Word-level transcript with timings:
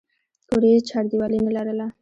کور 0.49 0.63
یې 0.69 0.85
چاردیوالي 0.89 1.39
نه 1.45 1.51
لرله. 1.55 1.85